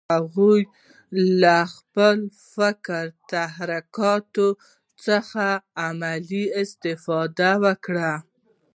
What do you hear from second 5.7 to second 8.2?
عملي استفاده وکړه